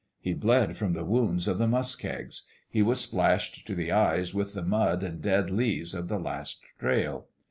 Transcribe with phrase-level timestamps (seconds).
[0.19, 4.55] He bled from the wounds of the muskegs: he was splashed to the eyes with
[4.55, 7.27] the mud and dead leaves of the last trail.